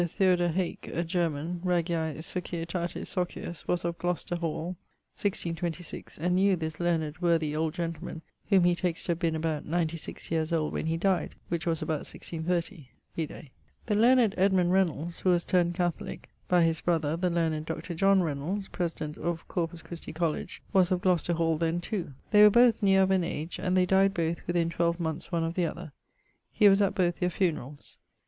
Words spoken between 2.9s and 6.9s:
Socius, was of Glocester Hall, 1626, and knew this